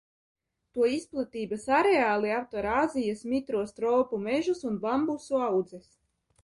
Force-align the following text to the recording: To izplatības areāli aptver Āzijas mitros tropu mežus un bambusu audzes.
To 0.77 0.87
izplatības 0.91 1.67
areāli 1.81 2.33
aptver 2.39 2.69
Āzijas 2.79 3.23
mitros 3.35 3.79
tropu 3.83 4.25
mežus 4.27 4.67
un 4.73 4.85
bambusu 4.89 5.43
audzes. 5.53 5.91